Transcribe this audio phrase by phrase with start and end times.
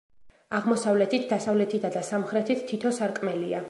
[0.59, 3.59] აღმოსავლეთით, დასავლეთითა და სამხრეთით თითო სარკმელია.